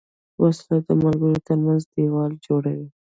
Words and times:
وسله 0.41 0.77
د 0.87 0.89
ملګرو 1.03 1.39
تر 1.47 1.57
منځ 1.65 1.81
دیوال 1.93 2.31
جوړوي 2.45 2.87